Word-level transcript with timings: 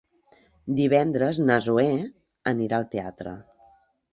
Divendres 0.79 1.41
na 1.49 1.57
Zoè 1.67 1.85
anirà 2.53 2.81
al 2.81 2.89
teatre. 2.97 3.37